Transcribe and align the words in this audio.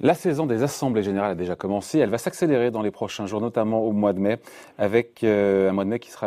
La 0.00 0.12
saison 0.12 0.44
des 0.44 0.62
assemblées 0.62 1.02
générales 1.02 1.30
a 1.30 1.34
déjà 1.34 1.56
commencé. 1.56 1.98
Elle 1.98 2.10
va 2.10 2.18
s'accélérer 2.18 2.70
dans 2.70 2.82
les 2.82 2.90
prochains 2.90 3.24
jours, 3.24 3.40
notamment 3.40 3.80
au 3.80 3.92
mois 3.92 4.12
de 4.12 4.18
mai, 4.18 4.36
avec 4.76 5.24
euh, 5.24 5.70
un 5.70 5.72
mois 5.72 5.84
de 5.84 5.88
mai 5.88 5.98
qui 5.98 6.10
sera, 6.10 6.26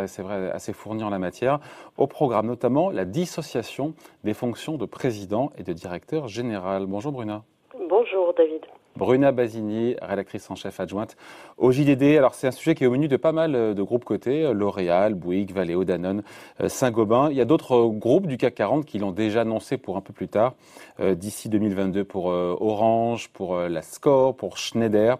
assez 0.52 0.74
fourni 0.74 1.04
en 1.04 1.12
la 1.12 1.20
matière. 1.20 1.60
Au 1.96 2.08
programme, 2.08 2.48
notamment, 2.48 2.90
la 2.90 3.06
dissociation 3.06 3.94
des 4.24 4.34
fonctions 4.34 4.78
de 4.78 4.86
président 4.86 5.52
et 5.56 5.62
de 5.62 5.74
directeur 5.74 6.28
général. 6.28 6.88
Bonjour 6.88 7.12
Bruna. 7.12 7.44
Bonjour 7.88 8.34
David. 8.36 8.66
Bruna 8.96 9.32
Basini, 9.32 9.96
rédactrice 10.02 10.50
en 10.52 10.56
chef 10.56 10.80
adjointe 10.80 11.16
au 11.58 11.72
JDD. 11.72 12.18
Alors 12.18 12.34
c'est 12.34 12.48
un 12.48 12.52
sujet 12.52 12.76
qui 12.76 12.84
est 12.84 12.88
au 12.88 12.92
menu 12.92 13.08
de 13.08 13.18
pas 13.18 13.32
mal 13.32 13.56
euh, 13.56 13.74
de 13.74 13.82
groupes 13.82 14.04
cotés, 14.04 14.44
euh, 14.44 14.54
L'Oréal, 14.54 15.14
Bouygues, 15.14 15.52
Valeo, 15.52 15.84
Danone, 15.84 16.24
euh, 16.62 16.70
Saint-Gobain. 16.70 17.30
Il 17.32 17.38
y 17.38 17.42
a 17.42 17.46
d'autres 17.46 17.88
groupes 17.88 18.28
du 18.28 18.38
CAC 18.38 18.56
40 18.56 18.86
qui 18.86 19.00
l'ont 19.00 19.12
déjà 19.12 19.42
annoncé 19.42 19.78
pour 19.78 19.98
un 19.98 20.02
peu 20.02 20.14
plus 20.14 20.28
tard, 20.28 20.56
d'ici 21.00 21.50
2022 21.50 22.04
pour 22.04 22.26
Orange, 22.26 23.30
pour 23.30 23.58
la 23.58 23.82
Score, 23.82 24.36
pour 24.36 24.58
Schneider. 24.58 25.18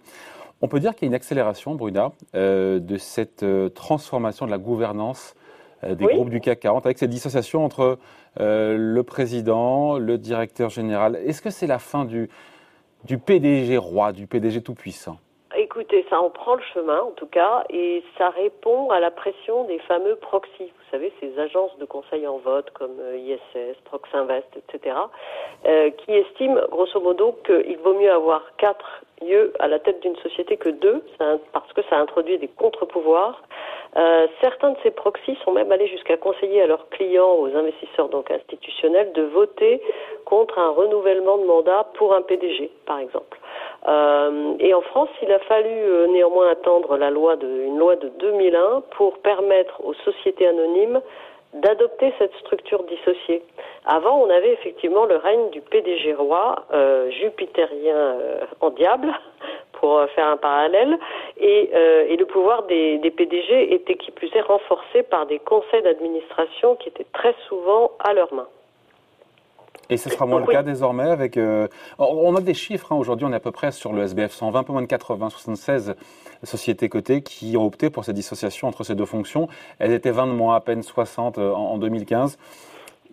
On 0.62 0.68
peut 0.68 0.80
dire 0.80 0.94
qu'il 0.94 1.04
y 1.04 1.08
a 1.08 1.10
une 1.10 1.16
accélération, 1.16 1.76
Bruna, 1.76 2.12
de 2.34 2.98
cette 2.98 3.46
transformation 3.74 4.46
de 4.46 4.52
la 4.52 4.58
gouvernance 4.58 5.36
des 5.88 6.06
groupes 6.06 6.30
du 6.30 6.42
CAC 6.42 6.60
40 6.60 6.86
avec 6.86 6.98
cette 6.98 7.10
dissociation 7.10 7.64
entre 7.64 7.98
le 8.38 9.02
président, 9.02 9.98
le 9.98 10.18
directeur 10.18 10.70
général. 10.70 11.18
Est-ce 11.26 11.42
que 11.42 11.50
c'est 11.50 11.68
la 11.68 11.80
fin 11.80 12.06
du, 12.06 12.30
du 13.06 13.18
PDG 13.18 13.78
roi, 13.78 14.14
du 14.14 14.28
PDG 14.28 14.62
tout-puissant 14.62 15.20
Écoutez, 15.72 16.04
ça 16.10 16.20
en 16.20 16.32
prend 16.32 16.56
le 16.56 16.64
chemin 16.74 17.00
en 17.00 17.12
tout 17.12 17.28
cas, 17.28 17.64
et 17.70 18.04
ça 18.18 18.30
répond 18.30 18.90
à 18.90 19.00
la 19.00 19.12
pression 19.12 19.66
des 19.66 19.78
fameux 19.78 20.16
proxys. 20.16 20.64
Vous 20.64 20.90
savez, 20.90 21.14
ces 21.20 21.38
agences 21.38 21.78
de 21.78 21.86
conseil 21.86 22.26
en 22.26 22.38
vote 22.38 22.72
comme 22.72 23.00
euh, 23.00 23.16
ISS, 23.16 23.78
Proxinvest, 23.86 24.48
etc., 24.58 24.96
euh, 25.68 25.92
qui 25.92 26.14
estiment 26.14 26.60
grosso 26.72 27.00
modo 27.00 27.36
qu'il 27.46 27.78
vaut 27.84 27.94
mieux 27.94 28.12
avoir 28.12 28.42
quatre 28.58 29.04
yeux 29.22 29.54
à 29.60 29.68
la 29.68 29.78
tête 29.78 30.00
d'une 30.00 30.16
société 30.16 30.58
que 30.58 30.70
deux, 30.70 31.04
parce 31.54 31.72
que 31.74 31.84
ça 31.88 31.98
introduit 31.98 32.40
des 32.40 32.48
contre-pouvoirs. 32.48 33.40
Euh, 33.96 34.26
certains 34.42 34.72
de 34.72 34.78
ces 34.82 34.90
proxys 34.90 35.38
sont 35.46 35.52
même 35.52 35.72
allés 35.72 35.88
jusqu'à 35.88 36.18
conseiller 36.18 36.64
à 36.64 36.66
leurs 36.66 36.90
clients, 36.90 37.36
aux 37.36 37.56
investisseurs 37.56 38.10
donc 38.10 38.32
institutionnels, 38.32 39.12
de 39.14 39.22
voter 39.22 39.84
contre 40.26 40.58
un 40.58 40.72
renouvellement 40.72 41.38
de 41.38 41.46
mandat 41.46 41.86
pour 41.94 42.16
un 42.16 42.24
PDG, 42.24 42.72
par 42.88 42.98
exemple. 42.98 43.38
Euh, 43.88 44.54
et 44.60 44.74
en 44.74 44.82
France, 44.82 45.10
il 45.22 45.32
a 45.32 45.40
fallu 45.40 45.70
euh, 45.70 46.08
néanmoins 46.08 46.50
attendre 46.50 46.98
la 46.98 47.10
loi 47.10 47.36
de, 47.36 47.48
une 47.48 47.78
loi 47.78 47.96
de 47.96 48.10
2001 48.20 48.82
pour 48.92 49.20
permettre 49.20 49.84
aux 49.86 49.94
sociétés 49.94 50.48
anonymes 50.48 51.02
d'adopter 51.54 52.14
cette 52.20 52.36
structure 52.36 52.84
dissociée. 52.84 53.42
Avant, 53.86 54.22
on 54.22 54.30
avait 54.30 54.54
effectivement 54.54 55.06
le 55.06 55.16
règne 55.16 55.50
du 55.50 55.62
PDG 55.62 56.14
roi, 56.14 56.66
euh, 56.74 57.10
jupitérien 57.10 58.18
en 58.62 58.70
diable, 58.70 59.12
pour 59.74 60.04
faire 60.10 60.28
un 60.28 60.38
parallèle, 60.38 61.00
et, 61.38 61.72
et 62.10 62.18
le 62.18 62.26
pouvoir 62.26 62.64
des, 62.64 62.98
des, 62.98 63.10
PDG 63.10 63.74
était 63.74 63.96
qui 63.96 64.12
plus 64.12 64.30
est 64.36 64.42
renforcé 64.42 65.04
par 65.04 65.26
des 65.26 65.40
conseils 65.40 65.82
d'administration 65.82 66.76
qui 66.76 66.90
étaient 66.90 67.08
très 67.14 67.34
souvent 67.48 67.92
à 68.00 68.14
leurs 68.14 68.34
mains. 68.34 68.50
Et 69.90 69.98
ce 69.98 70.10
sera 70.10 70.26
moins 70.26 70.40
le 70.40 70.46
cas 70.46 70.62
désormais 70.62 71.10
avec. 71.10 71.36
Euh, 71.38 71.68
on 71.98 72.36
a 72.36 72.42
des 72.42 72.54
chiffres. 72.54 72.92
Hein. 72.92 72.96
Aujourd'hui, 72.96 73.26
on 73.26 73.32
est 73.32 73.36
à 73.36 73.40
peu 73.40 73.52
près 73.52 73.72
sur 73.72 73.92
le 73.92 74.04
SBF 74.04 74.32
120, 74.32 74.60
un 74.60 74.64
peu 74.64 74.72
moins 74.72 74.84
de 74.84 74.88
80, 74.88 75.32
76 75.32 75.96
sociétés 76.44 76.90
cotées 76.90 77.22
qui 77.22 77.58
ont 77.58 77.66
opté 77.66 77.90
pour 77.90 78.06
cette 78.06 78.16
dissociation 78.16 78.68
entre 78.68 78.84
ces 78.84 78.94
deux 78.94 79.06
fonctions. 79.06 79.48
Elles 79.80 79.92
étaient 79.92 80.12
20 80.12 80.28
de 80.28 80.32
moins, 80.34 80.56
à 80.56 80.62
peine 80.62 80.84
60 80.84 81.40
euh, 81.40 81.52
en 81.52 81.78
2015. 81.80 82.38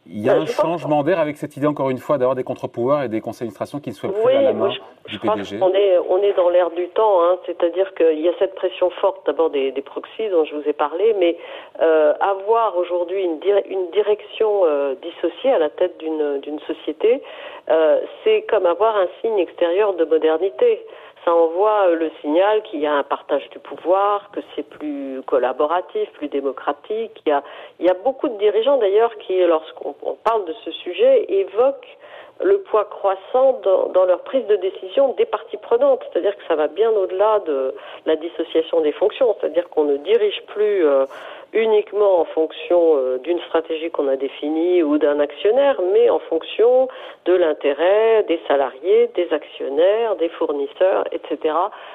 Il 0.09 0.25
y 0.25 0.31
a 0.31 0.35
bah, 0.35 0.41
un 0.41 0.47
changement 0.47 1.03
d'air 1.03 1.19
avec 1.19 1.37
cette 1.37 1.57
idée, 1.57 1.67
encore 1.67 1.91
une 1.91 1.99
fois, 1.99 2.19
d'avoir 2.19 2.37
des 2.37 2.45
contre-pouvoirs 2.45 3.05
et 3.05 3.09
des 3.09 3.21
conseils 3.21 3.49
d'administration 3.49 3.81
qui 3.81 3.91
ne 3.91 3.95
soient 3.95 4.13
plus 4.13 4.35
à 4.35 4.43
la 4.43 4.53
main 4.53 4.71
du 5.09 5.19
PDG. 5.19 5.59
On 5.61 5.73
est, 5.75 5.99
on 6.09 6.23
est 6.23 6.33
dans 6.35 6.49
l'air 6.49 6.71
du 6.71 6.89
temps, 6.89 7.23
hein, 7.23 7.39
c'est-à-dire 7.47 7.93
qu'il 7.95 8.21
y 8.21 8.29
a 8.29 8.33
cette 8.39 8.55
pression 8.55 8.91
forte 8.91 9.27
d'abord 9.27 9.51
des, 9.51 9.73
des 9.73 9.83
proxys 9.83 10.29
dont 10.31 10.45
je 10.45 10.55
vous 10.55 10.69
ai 10.69 10.73
parlé, 10.73 11.15
mais 11.19 11.37
euh, 11.81 12.13
avoir 12.21 12.77
aujourd'hui 12.77 13.25
une, 13.25 13.41
une, 13.69 13.91
direction 13.91 14.63
euh, 14.65 14.95
dissociée 15.03 15.53
à 15.53 15.59
la 15.59 15.71
tête 15.71 15.99
d'une 15.99 16.61
société, 16.67 17.23
euh, 17.69 18.01
c'est 18.23 18.43
comme 18.43 18.67
avoir 18.67 18.97
un 18.97 19.09
signe 19.21 19.39
extérieur 19.39 19.95
de 19.95 20.05
modernité 20.05 20.87
ça 21.27 21.35
envoie 21.35 21.89
euh, 21.89 21.97
le 21.97 22.11
signal 22.21 22.63
qu'il 22.63 22.81
y 22.81 22.87
a 22.87 22.93
un 22.93 23.03
partage 23.03 23.49
du 23.51 23.59
pouvoir, 23.59 24.31
que 24.31 24.41
c'est 24.55 24.63
plus 24.63 25.21
collaboratif, 25.27 26.09
plus 26.13 26.29
démocratique. 26.29 27.21
Il 27.27 27.31
y 27.31 27.33
a, 27.33 27.43
il 27.81 27.87
y 27.87 27.89
a 27.89 27.95
beaucoup 27.95 28.29
de 28.29 28.39
dirigeants 28.39 28.79
d'ailleurs 28.79 29.17
qui, 29.19 29.37
lorsqu'on 29.45 29.95
parle 30.23 30.45
de 30.45 30.55
ce 30.65 30.71
sujet, 30.71 31.27
évoquent 31.29 31.99
le 32.43 32.59
poids 32.59 32.85
croissant 32.85 33.61
dans, 33.63 33.89
dans, 33.89 34.05
leur 34.05 34.21
prise 34.21 34.47
de 34.47 34.57
décision 34.57 35.15
des 35.15 35.25
parties 35.25 35.57
prenantes, 35.57 36.01
c'est-à-dire 36.13 36.37
que 36.37 36.45
ça 36.47 36.55
va 36.55 36.69
bien 36.69 36.91
au-delà 36.91 37.41
de 37.41 37.75
la 38.05 38.17
dissociation 38.17 38.81
des 38.81 38.93
fonctions, 38.93 39.35
c'est-à-dire 39.41 39.69
qu'on 39.71 39.85
ne 39.85 39.97
dirige 39.97 40.43
plus 40.47 40.85
euh, 40.85 41.07
uniquement 41.53 42.21
en 42.21 42.25
fonction 42.27 42.97
euh, 42.97 43.19
d'une 43.19 43.41
stratégie 43.41 43.91
qu'on 43.91 44.09
a 44.09 44.17
définie 44.17 44.83
ou 44.83 44.99
d'un 44.99 45.19
actionnaire, 45.21 45.81
mais 45.93 46.11
en 46.11 46.19
fonction 46.19 46.89
de 47.25 47.33
l'intérêt 47.33 48.25
des 48.25 48.41
salariés, 48.47 49.09
des 49.15 49.33
actionnaires, 49.33 50.17
des 50.17 50.29
fournisseurs, 50.29 51.05
etc., 51.13 51.55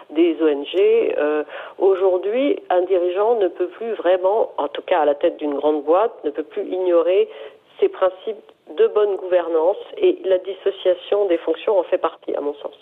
des 0.09 0.35
ONG. 0.41 0.75
Euh, 1.17 1.43
Aujourd'hui, 1.77 2.59
un 2.69 2.81
dirigeant 2.81 3.35
ne 3.35 3.47
peut 3.47 3.67
plus 3.67 3.93
vraiment, 3.93 4.51
en 4.57 4.67
tout 4.67 4.81
cas 4.81 5.01
à 5.01 5.05
la 5.05 5.15
tête 5.15 5.37
d'une 5.37 5.53
grande 5.53 5.83
boîte, 5.83 6.11
ne 6.23 6.31
peut 6.31 6.43
plus 6.43 6.63
ignorer 6.63 7.29
ces 7.79 7.89
principes 7.89 8.37
de 8.77 8.87
bonne 8.87 9.15
gouvernance 9.17 9.77
et 9.97 10.19
la 10.25 10.37
dissociation 10.37 11.25
des 11.25 11.37
fonctions 11.37 11.79
en 11.79 11.83
fait 11.83 11.97
partie, 11.97 12.33
à 12.35 12.41
mon 12.41 12.53
sens. 12.55 12.73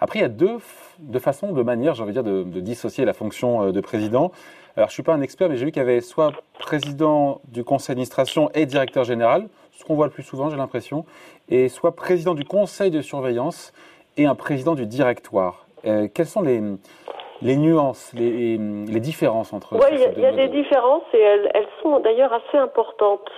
Après, 0.00 0.18
il 0.18 0.22
y 0.22 0.24
a 0.24 0.28
deux, 0.28 0.58
deux 0.98 1.18
façons, 1.18 1.52
deux 1.52 1.62
manières, 1.62 1.94
j'ai 1.94 2.02
envie 2.02 2.12
de 2.12 2.20
dire, 2.20 2.32
de, 2.32 2.42
de, 2.42 2.60
dissocier 2.60 3.04
la 3.04 3.12
fonction 3.12 3.62
euh, 3.62 3.72
de 3.72 3.80
président. 3.80 4.32
Alors, 4.76 4.88
je 4.88 4.94
suis 4.94 5.02
pas 5.02 5.14
un 5.14 5.20
expert, 5.20 5.48
mais 5.48 5.56
j'ai 5.56 5.64
vu 5.64 5.70
qu'il 5.70 5.80
y 5.80 5.84
avait 5.84 6.00
soit 6.00 6.32
président 6.58 7.40
du 7.48 7.62
conseil 7.62 7.94
d'administration 7.94 8.50
et 8.54 8.66
directeur 8.66 9.04
général, 9.04 9.48
ce 9.72 9.84
qu'on 9.84 9.94
voit 9.94 10.06
le 10.06 10.12
plus 10.12 10.22
souvent, 10.22 10.50
j'ai 10.50 10.56
l'impression, 10.56 11.04
et 11.48 11.68
soit 11.68 11.94
président 11.94 12.34
du 12.34 12.44
conseil 12.44 12.90
de 12.90 13.00
surveillance 13.00 13.72
et 14.16 14.26
un 14.26 14.34
président 14.34 14.74
du 14.74 14.86
directoire. 14.86 15.66
Euh, 15.84 16.08
quelles 16.12 16.26
sont 16.26 16.42
les, 16.42 16.60
les 17.42 17.56
nuances, 17.56 18.12
les, 18.14 18.56
les 18.56 19.00
différences 19.00 19.52
entre 19.52 19.76
Oui, 19.76 20.00
il 20.16 20.20
y 20.20 20.26
a, 20.26 20.32
des 20.32 20.48
différences 20.48 21.02
et 21.12 21.20
elles, 21.20 21.50
elles 21.54 21.68
sont 21.82 22.00
d'ailleurs 22.00 22.32
assez 22.32 22.56
importantes. 22.56 23.30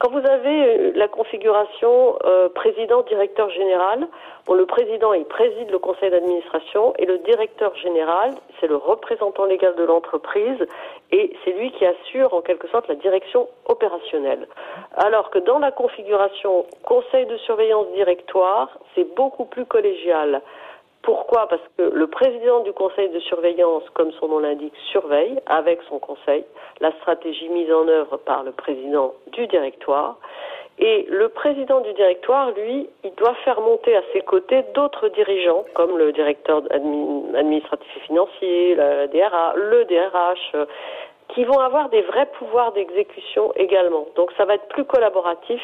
Quand 0.00 0.12
vous 0.12 0.26
avez 0.26 0.64
euh, 0.64 0.92
la 0.94 1.08
configuration 1.08 2.16
euh, 2.24 2.48
président-directeur 2.48 3.50
général, 3.50 4.08
bon, 4.46 4.54
le 4.54 4.64
président, 4.64 5.12
il 5.12 5.26
préside 5.26 5.70
le 5.70 5.78
conseil 5.78 6.10
d'administration 6.10 6.94
et 6.98 7.04
le 7.04 7.18
directeur 7.18 7.76
général, 7.76 8.34
c'est 8.58 8.66
le 8.66 8.76
représentant 8.76 9.44
légal 9.44 9.76
de 9.76 9.84
l'entreprise 9.84 10.66
et 11.12 11.36
c'est 11.44 11.52
lui 11.52 11.70
qui 11.72 11.84
assure 11.84 12.32
en 12.32 12.40
quelque 12.40 12.66
sorte 12.68 12.88
la 12.88 12.94
direction 12.94 13.46
opérationnelle. 13.66 14.48
Alors 14.96 15.28
que 15.28 15.38
dans 15.38 15.58
la 15.58 15.70
configuration 15.70 16.64
conseil 16.82 17.26
de 17.26 17.36
surveillance 17.36 17.92
directoire, 17.92 18.78
c'est 18.94 19.14
beaucoup 19.14 19.44
plus 19.44 19.66
collégial. 19.66 20.40
Pourquoi? 21.02 21.46
Parce 21.48 21.62
que 21.78 21.82
le 21.82 22.06
président 22.08 22.60
du 22.60 22.72
conseil 22.72 23.08
de 23.08 23.20
surveillance, 23.20 23.82
comme 23.94 24.12
son 24.12 24.28
nom 24.28 24.38
l'indique, 24.38 24.74
surveille 24.92 25.40
avec 25.46 25.80
son 25.88 25.98
conseil 25.98 26.44
la 26.80 26.92
stratégie 26.92 27.48
mise 27.48 27.72
en 27.72 27.88
œuvre 27.88 28.18
par 28.18 28.42
le 28.42 28.52
président 28.52 29.14
du 29.32 29.46
directoire. 29.46 30.18
Et 30.78 31.06
le 31.10 31.28
président 31.28 31.80
du 31.80 31.92
directoire, 31.92 32.52
lui, 32.52 32.88
il 33.04 33.14
doit 33.16 33.34
faire 33.44 33.60
monter 33.60 33.94
à 33.96 34.02
ses 34.12 34.22
côtés 34.22 34.62
d'autres 34.74 35.08
dirigeants, 35.08 35.64
comme 35.74 35.98
le 35.98 36.12
directeur 36.12 36.62
administratif 36.70 37.88
et 37.96 38.00
financier, 38.00 38.74
la 38.74 39.06
DRA, 39.06 39.52
le 39.56 39.84
DRH, 39.84 40.56
qui 41.34 41.44
vont 41.44 41.58
avoir 41.58 41.88
des 41.90 42.02
vrais 42.02 42.26
pouvoirs 42.38 42.72
d'exécution 42.72 43.52
également. 43.56 44.06
Donc 44.16 44.32
ça 44.36 44.44
va 44.44 44.54
être 44.54 44.66
plus 44.68 44.84
collaboratif 44.84 45.60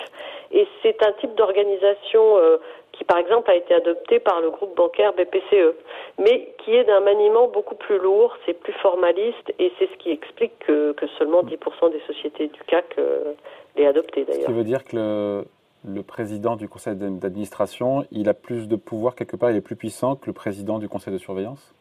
et 0.52 0.66
c'est 0.82 1.04
un 1.04 1.12
type 1.12 1.34
d'organisation 1.34 2.38
euh, 2.38 2.58
qui 2.96 3.04
par 3.04 3.18
exemple 3.18 3.50
a 3.50 3.54
été 3.54 3.74
adopté 3.74 4.18
par 4.18 4.40
le 4.40 4.50
groupe 4.50 4.76
bancaire 4.76 5.12
BPCE, 5.12 5.74
mais 6.18 6.54
qui 6.58 6.74
est 6.74 6.84
d'un 6.84 7.00
maniement 7.00 7.48
beaucoup 7.48 7.74
plus 7.74 7.98
lourd, 7.98 8.36
c'est 8.44 8.54
plus 8.54 8.72
formaliste 8.74 9.52
et 9.58 9.72
c'est 9.78 9.86
ce 9.86 9.96
qui 9.98 10.10
explique 10.10 10.58
que, 10.60 10.92
que 10.92 11.06
seulement 11.18 11.42
10% 11.42 11.92
des 11.92 12.00
sociétés 12.06 12.48
du 12.48 12.60
CAC 12.66 12.84
euh, 12.98 13.32
l'aient 13.76 13.86
adopté 13.86 14.24
d'ailleurs. 14.24 14.42
Ce 14.42 14.46
qui 14.46 14.52
veut 14.52 14.64
dire 14.64 14.84
que 14.84 14.96
le, 14.96 15.44
le 15.86 16.02
président 16.02 16.56
du 16.56 16.68
conseil 16.68 16.96
d'administration, 16.96 18.04
il 18.10 18.28
a 18.28 18.34
plus 18.34 18.68
de 18.68 18.76
pouvoir 18.76 19.14
quelque 19.14 19.36
part, 19.36 19.50
il 19.50 19.56
est 19.56 19.60
plus 19.60 19.76
puissant 19.76 20.16
que 20.16 20.26
le 20.26 20.32
président 20.32 20.78
du 20.78 20.88
conseil 20.88 21.12
de 21.12 21.18
surveillance? 21.18 21.74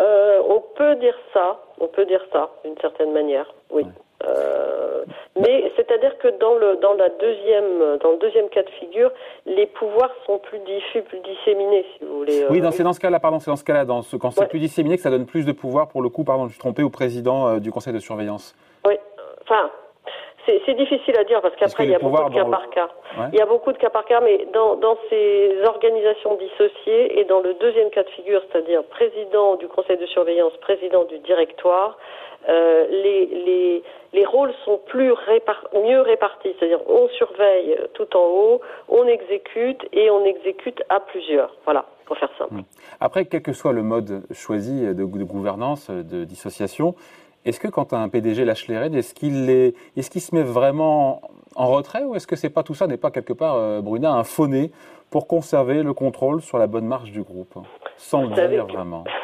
Euh, 0.00 0.40
On 0.44 0.60
peut 0.76 0.94
dire 0.96 1.18
ça, 1.32 1.60
on 1.80 1.88
peut 1.88 2.04
dire 2.06 2.24
ça 2.32 2.50
d'une 2.64 2.78
certaine 2.80 3.12
manière, 3.12 3.52
oui. 3.70 3.84
Euh, 4.24 5.04
mais 5.40 5.72
c'est-à-dire 5.76 6.16
que 6.18 6.28
dans 6.38 6.54
le 6.54 6.76
dans 6.76 6.94
la 6.94 7.08
deuxième 7.08 7.98
dans 7.98 8.12
le 8.12 8.18
deuxième 8.18 8.48
cas 8.48 8.62
de 8.62 8.70
figure, 8.70 9.10
les 9.46 9.66
pouvoirs 9.66 10.10
sont 10.26 10.38
plus 10.38 10.58
diffus, 10.60 11.02
plus 11.02 11.20
disséminés, 11.20 11.84
si 11.96 12.04
vous 12.04 12.18
voulez. 12.18 12.46
oui, 12.50 12.60
dans, 12.60 12.70
c'est 12.70 12.82
dans 12.82 12.92
ce 12.92 13.00
cas-là, 13.00 13.20
pardon, 13.20 13.38
c'est 13.38 13.50
dans 13.50 13.56
ce 13.56 13.64
cas-là, 13.64 13.84
dans 13.84 14.02
ce, 14.02 14.16
quand 14.16 14.30
c'est 14.30 14.48
plus 14.48 14.60
disséminé, 14.60 14.96
que 14.96 15.02
ça 15.02 15.10
donne 15.10 15.26
plus 15.26 15.44
de 15.44 15.52
pouvoir 15.52 15.88
pour 15.88 16.02
le 16.02 16.08
coup, 16.08 16.24
pardon, 16.24 16.46
je 16.46 16.52
suis 16.52 16.60
trompé, 16.60 16.82
au 16.82 16.90
président 16.90 17.48
euh, 17.48 17.58
du 17.58 17.70
conseil 17.70 17.92
de 17.92 17.98
surveillance. 17.98 18.54
Oui, 18.86 18.94
enfin, 19.42 19.70
c'est 20.64 20.74
difficile 20.74 21.18
à 21.18 21.24
dire 21.24 21.40
parce 21.40 21.54
qu'après 21.56 21.84
il 21.84 21.90
y 21.90 21.94
a 21.94 21.98
beaucoup 21.98 22.30
de 22.30 22.34
cas 22.34 22.44
par 22.44 22.70
cas. 22.70 22.88
Il 23.32 23.38
y 23.38 23.40
a 23.40 23.46
beaucoup 23.46 23.72
de 23.72 23.78
cas 23.78 23.90
par 23.90 24.04
cas, 24.04 24.20
mais 24.20 24.46
dans, 24.52 24.76
dans 24.76 24.96
ces 25.10 25.56
organisations 25.66 26.36
dissociées 26.36 27.18
et 27.18 27.24
dans 27.24 27.40
le 27.40 27.54
deuxième 27.54 27.90
cas 27.90 28.02
de 28.02 28.08
figure, 28.10 28.42
c'est-à-dire 28.50 28.82
président 28.84 29.56
du 29.56 29.68
conseil 29.68 29.96
de 29.96 30.06
surveillance, 30.06 30.52
président 30.60 31.04
du 31.04 31.18
directoire, 31.20 31.98
euh, 32.48 32.86
les, 32.88 33.26
les, 33.26 33.82
les 34.12 34.24
rôles 34.24 34.52
sont 34.64 34.78
plus 34.86 35.12
mieux 35.74 36.00
répartis, 36.00 36.54
c'est-à-dire 36.58 36.80
on 36.88 37.08
surveille 37.08 37.76
tout 37.94 38.16
en 38.16 38.24
haut, 38.24 38.60
on 38.88 39.06
exécute 39.06 39.84
et 39.92 40.10
on 40.10 40.24
exécute 40.24 40.82
à 40.88 41.00
plusieurs. 41.00 41.54
Voilà, 41.64 41.84
pour 42.06 42.16
faire 42.16 42.30
simple. 42.38 42.54
Hmm. 42.54 42.62
Après, 43.00 43.26
quel 43.26 43.42
que 43.42 43.52
soit 43.52 43.72
le 43.72 43.82
mode 43.82 44.22
choisi 44.32 44.86
de, 44.86 44.92
de 44.94 45.04
gouvernance, 45.24 45.90
de 45.90 46.24
dissociation, 46.24 46.94
est-ce 47.44 47.60
que 47.60 47.68
quand 47.68 47.92
un 47.92 48.08
PDG 48.08 48.44
lâche 48.44 48.68
les 48.68 48.78
rênes, 48.78 48.94
est-ce 48.94 49.14
qu'il 49.14 49.48
est, 49.48 49.74
est 49.96 50.08
qu'il 50.08 50.20
se 50.20 50.34
met 50.34 50.42
vraiment 50.42 51.20
en 51.56 51.66
retrait 51.68 52.04
ou 52.04 52.14
est-ce 52.14 52.26
que 52.26 52.36
c'est 52.36 52.50
pas 52.50 52.62
tout 52.62 52.74
ça 52.74 52.86
n'est 52.86 52.96
pas 52.96 53.10
quelque 53.10 53.32
part, 53.32 53.56
euh, 53.56 53.80
Bruna, 53.80 54.12
un 54.12 54.24
faux 54.24 54.48
pour 55.10 55.26
conserver 55.26 55.82
le 55.82 55.94
contrôle 55.94 56.42
sur 56.42 56.58
la 56.58 56.66
bonne 56.66 56.86
marche 56.86 57.10
du 57.10 57.22
groupe, 57.22 57.54
sans 57.96 58.22
le 58.22 58.48
dire 58.48 58.66
vraiment? 58.66 59.04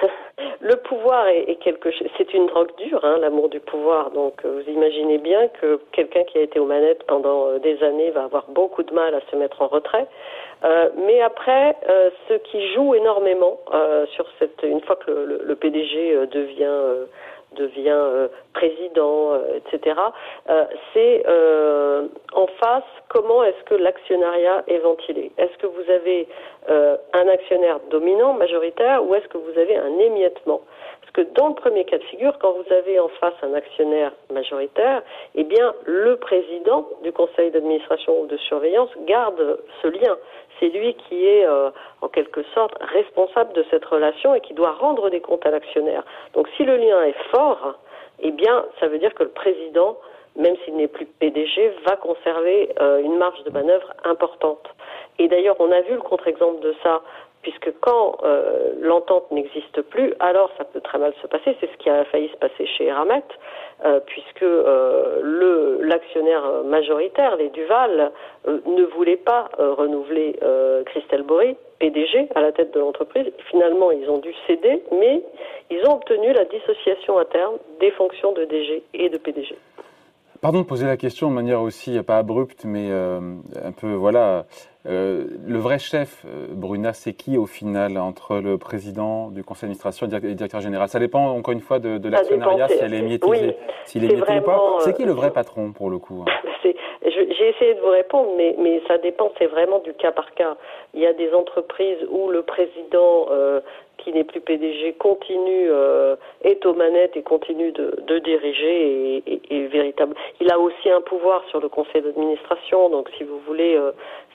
Le 0.60 0.76
pouvoir 0.76 1.26
est, 1.28 1.56
quelque 1.56 1.90
chose. 1.90 2.08
C'est 2.16 2.32
une 2.32 2.46
drogue 2.46 2.74
dure, 2.78 3.04
hein, 3.04 3.18
l'amour 3.20 3.50
du 3.50 3.60
pouvoir. 3.60 4.10
Donc, 4.12 4.42
euh, 4.46 4.62
vous 4.62 4.72
imaginez 4.72 5.18
bien 5.18 5.48
que 5.48 5.78
quelqu'un 5.92 6.24
qui 6.24 6.38
a 6.38 6.40
été 6.40 6.58
aux 6.58 6.64
manettes 6.64 7.04
pendant 7.06 7.48
euh, 7.48 7.58
des 7.58 7.82
années 7.82 8.10
va 8.12 8.24
avoir 8.24 8.46
beaucoup 8.48 8.82
de 8.82 8.94
mal 8.94 9.14
à 9.14 9.20
se 9.30 9.36
mettre 9.36 9.60
en 9.60 9.66
retrait. 9.66 10.06
mais 11.06 11.20
après, 11.20 11.76
ce 12.28 12.34
qui 12.34 12.72
joue 12.72 12.94
énormément 12.94 13.60
sur 14.14 14.24
cette, 14.38 14.62
une 14.62 14.80
fois 14.80 14.96
que 14.96 15.10
le, 15.10 15.42
le 15.44 15.54
PDG 15.54 16.26
devient 16.28 17.04
devient 17.54 17.88
euh, 17.90 18.28
président, 18.54 19.34
euh, 19.34 19.58
etc. 19.58 20.00
Euh, 20.48 20.64
c'est 20.92 21.24
en 22.32 22.46
face 22.60 22.84
comment 23.08 23.44
est-ce 23.44 23.62
que 23.64 23.74
l'actionnariat 23.74 24.64
est 24.66 24.78
ventilé? 24.78 25.30
Est-ce 25.38 25.56
que 25.58 25.66
vous 25.66 25.90
avez 25.90 26.28
un 26.68 27.28
actionnaire 27.28 27.78
dominant, 27.90 28.32
majoritaire, 28.32 29.04
ou 29.04 29.14
est-ce 29.14 29.28
que 29.28 29.38
vous 29.38 29.58
avez 29.58 29.76
un 29.76 29.98
émiettement? 29.98 30.62
Parce 31.00 31.12
que 31.12 31.34
dans 31.34 31.48
le 31.48 31.54
premier 31.54 31.84
cas 31.84 31.98
de 31.98 32.04
figure, 32.04 32.36
quand 32.40 32.52
vous 32.52 32.72
avez 32.72 32.98
en 32.98 33.08
face 33.08 33.34
un 33.42 33.54
actionnaire 33.54 34.12
majoritaire, 34.32 35.02
eh 35.34 35.44
bien 35.44 35.74
le 35.84 36.16
président 36.16 36.88
du 37.02 37.12
conseil 37.12 37.50
d'administration 37.50 38.22
ou 38.22 38.26
de 38.26 38.36
surveillance 38.38 38.90
garde 39.06 39.60
ce 39.82 39.88
lien 39.88 40.16
c'est 40.60 40.68
lui 40.68 40.94
qui 40.94 41.26
est 41.26 41.46
euh, 41.46 41.70
en 42.00 42.08
quelque 42.08 42.42
sorte 42.54 42.74
responsable 42.80 43.52
de 43.54 43.64
cette 43.70 43.84
relation 43.84 44.34
et 44.34 44.40
qui 44.40 44.54
doit 44.54 44.72
rendre 44.72 45.10
des 45.10 45.20
comptes 45.20 45.44
à 45.46 45.50
l'actionnaire. 45.50 46.04
Donc 46.34 46.48
si 46.56 46.64
le 46.64 46.76
lien 46.76 47.02
est 47.04 47.18
fort, 47.30 47.74
eh 48.20 48.30
bien 48.30 48.64
ça 48.80 48.88
veut 48.88 48.98
dire 48.98 49.14
que 49.14 49.22
le 49.22 49.30
président, 49.30 49.98
même 50.36 50.56
s'il 50.64 50.76
n'est 50.76 50.88
plus 50.88 51.06
PDG, 51.06 51.72
va 51.86 51.96
conserver 51.96 52.70
euh, 52.80 53.02
une 53.02 53.16
marge 53.18 53.42
de 53.44 53.50
manœuvre 53.50 53.92
importante. 54.04 54.66
Et 55.18 55.28
d'ailleurs, 55.28 55.56
on 55.60 55.70
a 55.70 55.80
vu 55.82 55.94
le 55.94 56.00
contre-exemple 56.00 56.60
de 56.60 56.74
ça 56.82 57.02
puisque 57.44 57.72
quand 57.80 58.16
euh, 58.24 58.72
l'entente 58.80 59.30
n'existe 59.30 59.82
plus, 59.82 60.14
alors 60.18 60.50
ça 60.56 60.64
peut 60.64 60.80
très 60.80 60.98
mal 60.98 61.12
se 61.22 61.26
passer. 61.26 61.54
C'est 61.60 61.70
ce 61.70 61.76
qui 61.76 61.90
a 61.90 62.04
failli 62.06 62.28
se 62.30 62.36
passer 62.36 62.66
chez 62.66 62.86
Eramet, 62.86 63.22
euh, 63.84 64.00
puisque 64.06 64.42
euh, 64.42 65.20
le 65.22 65.82
l'actionnaire 65.82 66.64
majoritaire, 66.64 67.36
les 67.36 67.50
Duval, 67.50 68.10
ne 68.46 68.84
voulait 68.84 69.16
pas 69.16 69.50
renouveler 69.58 70.36
Christelle 70.86 71.22
Bory, 71.22 71.56
PDG, 71.78 72.28
à 72.34 72.40
la 72.40 72.52
tête 72.52 72.72
de 72.72 72.80
l'entreprise. 72.80 73.30
Finalement, 73.50 73.90
ils 73.90 74.08
ont 74.08 74.18
dû 74.18 74.34
céder, 74.46 74.82
mais 74.98 75.22
ils 75.70 75.86
ont 75.86 75.94
obtenu 75.94 76.32
la 76.32 76.44
dissociation 76.46 77.18
interne 77.18 77.58
des 77.80 77.90
fonctions 77.92 78.32
de 78.32 78.44
DG 78.44 78.82
et 78.94 79.08
de 79.10 79.18
PDG. 79.18 79.56
Pardon 80.44 80.60
de 80.60 80.66
poser 80.66 80.84
la 80.84 80.98
question 80.98 81.30
de 81.30 81.34
manière 81.34 81.62
aussi 81.62 81.98
pas 82.02 82.18
abrupte, 82.18 82.66
mais 82.66 82.90
un 82.90 83.72
peu 83.72 83.94
voilà 83.94 84.44
euh, 84.86 85.24
le 85.46 85.58
vrai 85.58 85.78
chef, 85.78 86.26
euh, 86.26 86.48
Bruna, 86.50 86.92
c'est 86.92 87.14
qui 87.14 87.38
au 87.38 87.46
final 87.46 87.96
entre 87.96 88.36
le 88.36 88.58
président 88.58 89.30
du 89.30 89.42
conseil 89.42 89.68
d'administration 89.68 90.06
et 90.06 90.20
le 90.20 90.34
directeur 90.34 90.60
général? 90.60 90.90
Ça 90.90 90.98
dépend 90.98 91.30
encore 91.30 91.54
une 91.54 91.62
fois 91.62 91.78
de, 91.78 91.96
de 91.96 92.08
l'actionnariat, 92.10 92.68
si 92.68 92.76
elle 92.82 92.92
est 92.92 93.00
miétisée, 93.00 93.56
s'il 93.86 94.04
est, 94.04 94.08
miétisé 94.08 94.40
ou 94.40 94.42
pas. 94.42 94.60
C'est 94.80 94.94
qui 94.94 95.06
le 95.06 95.12
vrai 95.12 95.28
euh, 95.28 95.30
patron 95.30 95.72
pour 95.72 95.88
le 95.88 95.98
coup 95.98 96.22
hein? 96.26 96.32
J'ai 97.30 97.48
essayé 97.48 97.74
de 97.74 97.80
vous 97.80 97.90
répondre, 97.90 98.30
mais, 98.36 98.82
ça 98.88 98.98
dépend, 98.98 99.32
c'est 99.38 99.46
vraiment 99.46 99.78
du 99.80 99.94
cas 99.94 100.12
par 100.12 100.32
cas. 100.34 100.56
Il 100.94 101.00
y 101.00 101.06
a 101.06 101.12
des 101.12 101.32
entreprises 101.32 101.98
où 102.10 102.28
le 102.28 102.42
président 102.42 103.28
qui 103.98 104.12
n'est 104.12 104.24
plus 104.24 104.40
PDG 104.40 104.94
continue 104.94 105.70
est 106.42 106.66
aux 106.66 106.74
manettes 106.74 107.16
et 107.16 107.22
continue 107.22 107.72
de, 107.72 108.18
diriger 108.18 109.22
et, 109.50 109.66
véritable. 109.66 110.14
Il 110.40 110.50
a 110.50 110.58
aussi 110.58 110.90
un 110.90 111.00
pouvoir 111.00 111.44
sur 111.48 111.60
le 111.60 111.68
conseil 111.68 112.02
d'administration, 112.02 112.90
donc 112.90 113.08
si 113.16 113.24
vous 113.24 113.38
voulez, 113.40 113.78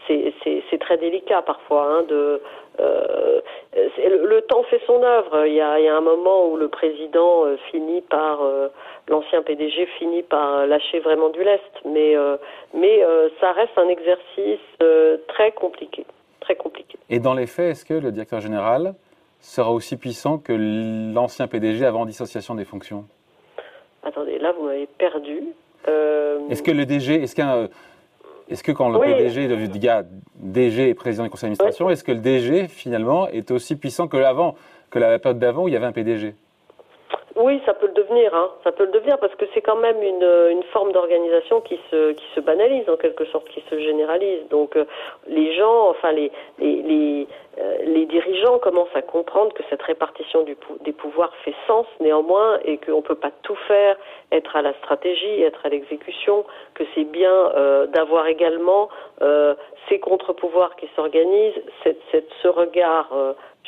c'est 0.07 0.79
très 0.79 0.97
délicat 0.97 1.41
parfois. 1.41 1.87
Hein, 1.89 2.05
euh, 2.79 3.41
le, 3.97 4.41
temps 4.41 4.63
fait 4.63 4.81
son 4.85 5.03
œuvre. 5.03 5.45
Il 5.45 5.53
y 5.53 5.61
a, 5.61 5.95
un 5.95 6.01
moment 6.01 6.47
où 6.47 6.57
le 6.57 6.69
président 6.69 7.45
euh, 7.45 7.57
finit 7.71 8.01
par, 8.01 8.41
euh, 8.41 8.69
l'ancien 9.07 9.41
PDG 9.41 9.85
finit 9.97 10.23
par 10.23 10.65
lâcher 10.65 10.99
vraiment 10.99 11.29
du 11.29 11.43
lest, 11.43 11.61
mais, 11.85 12.15
mais 12.79 13.01
ça 13.39 13.51
reste 13.51 13.77
un 13.77 13.87
exercice 13.87 14.59
très 15.27 15.51
compliqué, 15.51 16.05
très 16.39 16.55
compliqué. 16.55 16.97
Et 17.09 17.19
dans 17.19 17.33
les 17.33 17.47
faits, 17.47 17.71
est-ce 17.71 17.85
que 17.85 17.93
le 17.93 18.11
directeur 18.11 18.39
général 18.39 18.95
sera 19.41 19.71
aussi 19.71 19.97
puissant 19.97 20.37
que 20.37 20.53
l'ancien 21.13 21.47
PDG 21.47 21.85
avant 21.85 22.05
dissociation 22.05 22.55
des 22.55 22.65
fonctions? 22.65 23.05
Attendez, 24.03 24.39
là 24.39 24.53
vous 24.53 24.65
m'avez 24.65 24.87
perdu. 24.97 25.43
Est-ce 26.49 26.63
que 26.63 26.71
le 26.71 26.85
DG, 26.85 27.23
est-ce 27.23 27.35
qu'un 27.35 27.67
est-ce 28.49 28.63
que 28.63 28.71
quand 28.71 28.89
le 28.89 28.99
PDG 28.99 29.47
devient 29.47 30.03
DG 30.35 30.89
et 30.89 30.93
président 30.95 31.23
du 31.23 31.29
conseil 31.29 31.51
d'administration, 31.51 31.89
est-ce 31.89 32.03
que 32.03 32.11
le 32.11 32.19
DG 32.19 32.67
finalement 32.67 33.27
est 33.27 33.51
aussi 33.51 33.75
puissant 33.75 34.07
que 34.07 34.17
l'avant, 34.17 34.55
que 34.89 34.97
la 34.97 35.19
période 35.19 35.37
d'avant 35.37 35.63
où 35.63 35.67
il 35.67 35.73
y 35.73 35.77
avait 35.77 35.85
un 35.85 35.91
PDG 35.91 36.33
oui, 37.39 37.61
ça 37.65 37.73
peut 37.73 37.87
le 37.87 37.93
devenir, 37.93 38.33
hein. 38.35 38.51
ça 38.63 38.71
peut 38.71 38.85
le 38.85 38.91
devenir 38.91 39.17
parce 39.17 39.33
que 39.35 39.45
c'est 39.53 39.61
quand 39.61 39.77
même 39.77 40.01
une, 40.03 40.29
une 40.51 40.63
forme 40.73 40.91
d'organisation 40.91 41.61
qui 41.61 41.79
se 41.89 42.11
qui 42.11 42.25
se 42.35 42.41
banalise 42.41 42.89
en 42.89 42.97
quelque 42.97 43.25
sorte, 43.25 43.47
qui 43.49 43.63
se 43.69 43.79
généralise. 43.79 44.47
Donc 44.49 44.75
euh, 44.75 44.85
les 45.27 45.55
gens, 45.55 45.89
enfin 45.89 46.11
les 46.11 46.31
les 46.59 46.81
les, 46.81 47.27
euh, 47.27 47.48
les, 47.93 48.05
dirigeants 48.05 48.59
commencent 48.59 48.95
à 48.95 49.01
comprendre 49.01 49.53
que 49.53 49.63
cette 49.69 49.81
répartition 49.81 50.43
des 50.43 50.93
pouvoirs 50.93 51.33
fait 51.43 51.55
sens 51.67 51.85
néanmoins 51.99 52.59
et 52.63 52.77
qu'on 52.77 52.97
ne 52.97 53.01
peut 53.01 53.15
pas 53.15 53.31
tout 53.43 53.57
faire, 53.67 53.97
être 54.31 54.55
à 54.55 54.61
la 54.61 54.73
stratégie, 54.75 55.41
être 55.41 55.65
à 55.65 55.69
l'exécution, 55.69 56.45
que 56.73 56.83
c'est 56.95 57.03
bien 57.03 57.31
euh, 57.55 57.87
d'avoir 57.87 58.27
également 58.27 58.89
ces 59.89 59.99
contre-pouvoirs 59.99 60.75
qui 60.77 60.87
s'organisent, 60.95 61.61
ce 61.83 62.47
regard 62.47 63.09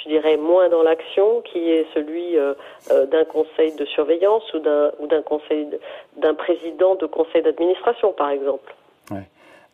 je 0.04 0.10
dirais, 0.10 0.38
moins 0.38 0.70
dans 0.70 0.84
l'action, 0.84 1.42
qui 1.42 1.70
est 1.70 1.86
celui 1.94 2.38
euh, 2.38 2.54
euh, 2.92 3.06
d'un 3.06 3.26
conseil 3.26 3.76
de 3.76 3.86
surveillance 3.86 4.44
ou 4.54 4.60
d'un 4.60 5.22
conseil 5.22 5.68
d'un 6.18 6.34
président 6.34 6.96
de 6.96 7.06
conseil 7.06 7.42
d'administration, 7.42 8.14
par 8.14 8.30
exemple. 8.30 8.74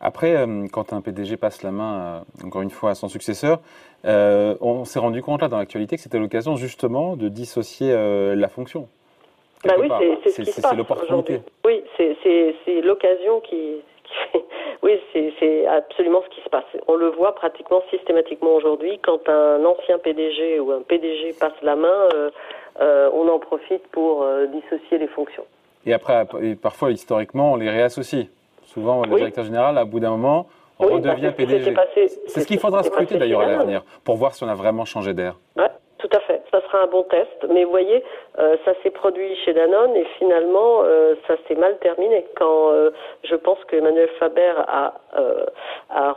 Après, 0.00 0.36
euh, 0.36 0.66
quand 0.70 0.92
un 0.92 1.00
PDG 1.00 1.36
passe 1.36 1.62
la 1.62 1.70
main, 1.70 2.24
encore 2.44 2.62
une 2.62 2.70
fois, 2.70 2.90
à 2.90 2.94
son 2.94 3.08
successeur, 3.08 3.60
on 4.04 4.84
s'est 4.84 4.98
rendu 4.98 5.22
compte 5.22 5.42
là 5.42 5.48
dans 5.48 5.58
l'actualité 5.58 5.96
que 5.96 6.02
c'était 6.02 6.18
l'occasion 6.18 6.56
justement 6.56 7.16
de 7.16 7.28
dissocier 7.28 7.92
la 8.34 8.48
fonction. 8.48 8.88
Bah 9.64 9.74
oui, 9.78 9.88
c'est 10.22 10.30
ce 10.30 10.42
qui 10.42 10.52
se 10.52 10.60
passe 10.60 11.02
aujourd'hui. 11.02 11.40
Oui, 11.64 11.82
c'est 11.96 12.80
l'occasion 12.82 13.40
qui, 13.40 13.82
oui, 14.82 15.00
c'est 15.12 15.66
absolument 15.66 16.22
ce 16.22 16.34
qui 16.34 16.42
se 16.42 16.48
passe. 16.48 16.64
On 16.86 16.96
le 16.96 17.08
voit 17.08 17.34
pratiquement 17.34 17.82
systématiquement 17.90 18.54
aujourd'hui. 18.54 18.98
Quand 19.02 19.28
un 19.28 19.64
ancien 19.64 19.98
PDG 19.98 20.60
ou 20.60 20.72
un 20.72 20.82
PDG 20.82 21.34
passe 21.38 21.52
la 21.62 21.76
main, 21.76 22.08
euh, 22.14 22.30
euh, 22.80 23.10
on 23.12 23.28
en 23.28 23.38
profite 23.38 23.86
pour 23.88 24.22
euh, 24.22 24.46
dissocier 24.46 24.98
les 24.98 25.08
fonctions. 25.08 25.44
Et 25.86 25.92
après, 25.92 26.26
parfois, 26.60 26.90
historiquement, 26.90 27.52
on 27.52 27.56
les 27.56 27.70
réassocie. 27.70 28.26
Souvent, 28.78 29.02
le 29.02 29.16
directeur 29.16 29.44
général, 29.44 29.76
à 29.76 29.84
bout 29.84 29.98
d'un 30.00 30.10
moment, 30.10 30.46
redevient 30.78 31.32
PDG. 31.36 31.74
C'est 32.26 32.40
ce 32.40 32.46
qu'il 32.46 32.58
faudra 32.60 32.82
scruter 32.84 33.18
d'ailleurs 33.18 33.40
à 33.40 33.48
l'avenir 33.48 33.82
pour 34.04 34.16
voir 34.16 34.34
si 34.34 34.44
on 34.44 34.48
a 34.48 34.54
vraiment 34.54 34.84
changé 34.84 35.14
d'air. 35.14 35.34
Tout 35.98 36.08
à 36.12 36.20
fait, 36.20 36.40
ça 36.52 36.60
sera 36.60 36.84
un 36.84 36.86
bon 36.86 37.02
test. 37.02 37.44
Mais 37.52 37.64
vous 37.64 37.70
voyez, 37.70 38.04
euh, 38.38 38.56
ça 38.64 38.72
s'est 38.82 38.90
produit 38.90 39.34
chez 39.44 39.52
Danone 39.52 39.96
et 39.96 40.04
finalement, 40.16 40.82
euh, 40.84 41.16
ça 41.26 41.34
s'est 41.48 41.56
mal 41.56 41.76
terminé. 41.78 42.24
Quand 42.36 42.70
euh, 42.70 42.90
je 43.24 43.34
pense 43.34 43.58
que 43.64 43.74
Emmanuel 43.74 44.08
Faber 44.20 44.54
a, 44.68 44.94
a 45.90 46.16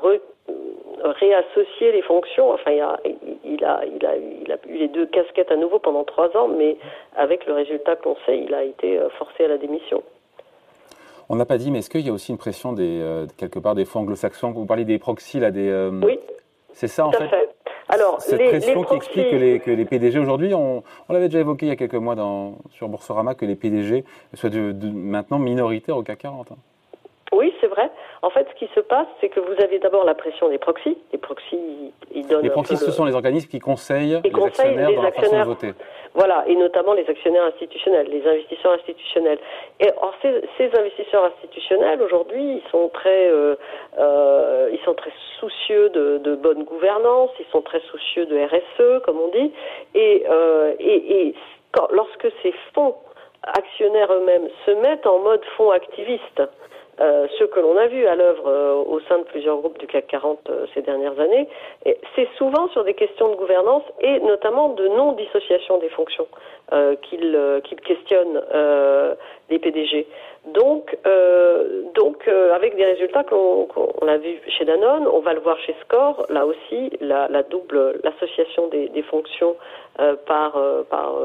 réassocié 1.03 1.93
les 1.93 2.03
fonctions. 2.03 2.51
Enfin, 2.51 2.71
il 2.73 2.81
a, 2.81 2.99
il, 3.43 3.65
a, 3.65 3.81
il, 3.85 4.05
a, 4.05 4.15
il 4.15 4.51
a 4.51 4.57
eu 4.67 4.77
les 4.77 4.87
deux 4.87 5.07
casquettes 5.07 5.51
à 5.51 5.55
nouveau 5.55 5.79
pendant 5.79 6.03
trois 6.03 6.29
ans, 6.37 6.47
mais 6.47 6.77
avec 7.15 7.47
le 7.47 7.53
résultat 7.53 7.95
qu'on 7.95 8.15
sait, 8.27 8.37
il 8.37 8.53
a 8.53 8.63
été 8.63 8.99
forcé 9.17 9.45
à 9.45 9.47
la 9.47 9.57
démission. 9.57 10.03
On 11.31 11.37
n'a 11.37 11.45
pas 11.45 11.57
dit, 11.57 11.71
mais 11.71 11.79
est-ce 11.79 11.89
qu'il 11.89 12.05
y 12.05 12.09
a 12.09 12.13
aussi 12.13 12.31
une 12.31 12.37
pression 12.37 12.73
des, 12.73 13.25
quelque 13.37 13.57
part 13.57 13.73
des 13.73 13.85
fonds 13.85 14.01
anglo-saxons? 14.01 14.51
Vous 14.51 14.65
parlez 14.65 14.83
des 14.83 14.99
proxys, 14.99 15.39
là, 15.39 15.49
des... 15.49 15.89
oui. 16.03 16.19
C'est 16.73 16.87
ça, 16.87 17.05
en 17.05 17.11
fait, 17.11 17.27
fait 17.27 17.49
alors, 17.91 18.21
Cette 18.21 18.41
pression 18.41 18.83
qui 18.83 18.95
explique 18.95 19.29
que 19.31 19.35
les, 19.35 19.59
que 19.59 19.69
les 19.69 19.83
PDG 19.83 20.17
aujourd'hui, 20.17 20.53
on, 20.53 20.81
on 21.09 21.13
l'avait 21.13 21.27
déjà 21.27 21.41
évoqué 21.41 21.65
il 21.65 21.69
y 21.69 21.73
a 21.73 21.75
quelques 21.75 21.95
mois 21.95 22.15
dans, 22.15 22.55
sur 22.71 22.87
Boursorama, 22.87 23.35
que 23.35 23.45
les 23.45 23.55
PDG 23.55 24.05
soient 24.33 24.49
de, 24.49 24.73
maintenant 24.89 25.39
minoritaires 25.39 25.97
au 25.97 26.01
CAC 26.01 26.19
40. 26.19 26.53
Hein. 26.53 26.55
Oui, 27.33 27.53
c'est 27.59 27.67
vrai. 27.67 27.91
En 28.23 28.29
fait, 28.29 28.47
ce 28.49 28.55
qui 28.55 28.71
se 28.75 28.79
passe, 28.79 29.07
c'est 29.19 29.29
que 29.29 29.39
vous 29.39 29.59
avez 29.63 29.79
d'abord 29.79 30.05
la 30.05 30.13
pression 30.13 30.47
des 30.49 30.59
proxys. 30.59 30.97
Les 31.11 31.17
proxys, 31.17 31.91
ils 32.13 32.27
donnent. 32.27 32.43
Les 32.43 32.51
proxys, 32.51 32.77
ce 32.77 32.91
sont 32.91 33.05
les 33.05 33.15
organismes 33.15 33.49
qui 33.49 33.59
conseillent 33.59 34.21
les, 34.23 34.43
actionnaires 34.45 34.89
les 34.89 34.95
dans 34.95 35.03
actionnaires, 35.03 35.03
la 35.03 35.11
façon 35.11 35.39
de 35.39 35.43
voter. 35.43 35.73
Voilà, 36.13 36.43
et 36.47 36.55
notamment 36.55 36.93
les 36.93 37.09
actionnaires 37.09 37.45
institutionnels, 37.45 38.07
les 38.11 38.27
investisseurs 38.27 38.73
institutionnels. 38.73 39.39
Et 39.79 39.89
or, 40.01 40.13
ces, 40.21 40.41
ces 40.57 40.69
investisseurs 40.77 41.25
institutionnels 41.25 42.01
aujourd'hui, 42.01 42.57
ils 42.57 42.69
sont 42.69 42.89
très, 42.89 43.31
euh, 43.31 43.55
euh, 43.97 44.69
ils 44.71 44.79
sont 44.85 44.93
très 44.93 45.13
soucieux 45.39 45.89
de, 45.89 46.19
de, 46.19 46.35
bonne 46.35 46.63
gouvernance, 46.63 47.31
ils 47.39 47.49
sont 47.51 47.61
très 47.61 47.79
soucieux 47.89 48.27
de 48.27 48.37
RSE, 48.37 49.01
comme 49.03 49.19
on 49.19 49.29
dit, 49.29 49.51
et, 49.95 50.25
euh, 50.29 50.73
et, 50.79 51.27
et 51.27 51.35
quand, 51.71 51.87
lorsque 51.91 52.27
ces 52.43 52.53
fonds 52.73 52.95
actionnaires 53.43 54.11
eux-mêmes 54.11 54.47
se 54.65 54.71
mettent 54.71 55.07
en 55.07 55.19
mode 55.19 55.43
fonds 55.57 55.71
activistes, 55.71 56.41
euh, 56.99 57.25
ce 57.39 57.45
que 57.45 57.59
l'on 57.59 57.77
a 57.77 57.87
vu 57.87 58.05
à 58.05 58.15
l'œuvre 58.15 58.47
euh, 58.47 58.73
au 58.75 58.99
sein 59.01 59.17
de 59.17 59.23
plusieurs 59.23 59.57
groupes 59.57 59.79
du 59.79 59.87
CAC 59.87 60.07
40 60.07 60.49
euh, 60.49 60.65
ces 60.73 60.81
dernières 60.81 61.19
années, 61.19 61.47
c'est 62.15 62.27
souvent 62.37 62.67
sur 62.69 62.83
des 62.83 62.93
questions 62.93 63.29
de 63.29 63.35
gouvernance 63.35 63.83
et 64.01 64.19
notamment 64.19 64.69
de 64.69 64.87
non-dissociation 64.87 65.79
des 65.79 65.89
fonctions 65.89 66.27
qu'ils 67.01 67.37
qu 67.65 67.75
questionnent 67.75 68.41
les 69.49 69.59
PDG. 69.59 70.07
Donc, 70.45 70.97
donc 71.93 72.27
avec 72.27 72.75
des 72.75 72.83
résultats 72.83 73.23
qu'on 73.23 73.67
qu 73.67 74.07
a 74.09 74.17
vu 74.17 74.39
chez 74.47 74.65
Danone, 74.65 75.07
on 75.07 75.19
va 75.19 75.33
le 75.33 75.39
voir 75.39 75.57
chez 75.59 75.75
Score, 75.81 76.25
là 76.29 76.45
aussi, 76.45 76.89
la, 76.99 77.27
la 77.27 77.43
double, 77.43 77.99
l'association 78.03 78.67
des, 78.67 78.89
des, 78.89 79.03
fonctions 79.03 79.55
par, 80.25 80.59
par 80.89 81.15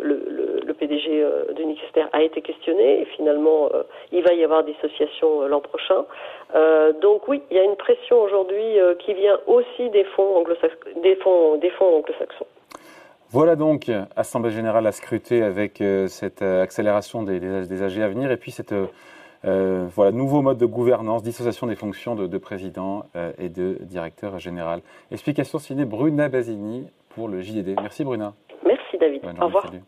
le, 0.00 0.24
le, 0.28 0.60
le, 0.66 0.74
PDG 0.74 1.24
de 1.56 1.62
Nixter 1.62 2.04
a 2.12 2.22
été 2.22 2.42
questionnée 2.42 3.02
et 3.02 3.04
finalement, 3.16 3.70
il 4.12 4.22
va 4.22 4.34
y 4.34 4.44
avoir 4.44 4.64
dissociation 4.64 5.42
euh, 5.42 5.48
l'an 5.48 5.60
prochain. 5.60 6.04
Euh, 6.54 6.92
donc 6.92 7.28
oui, 7.28 7.42
il 7.50 7.56
y 7.56 7.60
a 7.60 7.64
une 7.64 7.76
pression 7.76 8.20
aujourd'hui 8.22 8.78
euh, 8.78 8.94
qui 8.94 9.14
vient 9.14 9.38
aussi 9.46 9.90
des 9.90 10.04
fonds 10.04 10.36
anglo-saxons. 10.36 11.00
Des 11.02 11.16
fonds, 11.16 11.56
des 11.56 11.70
fonds 11.70 11.96
anglo-saxons. 11.96 12.46
Voilà 13.34 13.56
donc 13.56 13.90
Assemblée 14.14 14.52
générale 14.52 14.86
à 14.86 14.92
scruter 14.92 15.42
avec 15.42 15.82
cette 16.06 16.40
accélération 16.40 17.24
des, 17.24 17.40
des, 17.40 17.82
AG 17.82 18.00
à 18.00 18.06
venir 18.06 18.30
et 18.30 18.36
puis 18.36 18.52
cette 18.52 18.72
euh, 19.44 19.86
voilà, 19.90 20.12
nouveau 20.12 20.40
mode 20.40 20.56
de 20.56 20.66
gouvernance, 20.66 21.24
dissociation 21.24 21.66
des 21.66 21.74
fonctions 21.74 22.14
de, 22.14 22.28
de 22.28 22.38
président 22.38 23.06
euh, 23.16 23.32
et 23.36 23.48
de 23.48 23.78
directeur 23.80 24.38
général. 24.38 24.82
Explication 25.10 25.58
signée 25.58 25.84
Bruna 25.84 26.28
Basini 26.28 26.86
pour 27.08 27.26
le 27.26 27.42
JDD. 27.42 27.74
Merci 27.80 28.04
Bruna. 28.04 28.34
Merci 28.64 28.98
David. 28.98 29.20
Au 29.40 29.46
revoir. 29.46 29.66
Salut. 29.66 29.82